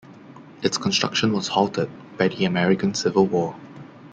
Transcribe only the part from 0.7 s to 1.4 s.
construction